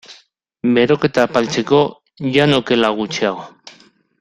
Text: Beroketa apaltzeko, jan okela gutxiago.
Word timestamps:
Beroketa 0.77 1.25
apaltzeko, 1.29 1.83
jan 2.39 2.57
okela 2.59 2.91
gutxiago. 3.03 3.47